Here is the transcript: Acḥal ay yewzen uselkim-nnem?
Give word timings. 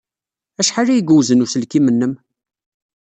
Acḥal 0.59 0.87
ay 0.89 0.99
yewzen 1.07 1.43
uselkim-nnem? 1.45 2.13